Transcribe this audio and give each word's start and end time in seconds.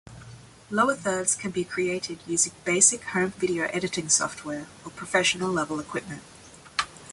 Lower 0.71 0.95
thirds 0.95 1.35
can 1.35 1.51
be 1.51 1.63
created 1.63 2.21
using 2.25 2.53
basic 2.65 3.03
home-video 3.03 3.65
editing 3.65 4.09
software 4.09 4.65
or 4.83 4.89
professional-level 4.89 5.79
equipment. 5.79 6.23